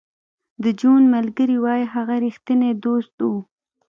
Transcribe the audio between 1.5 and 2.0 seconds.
وایی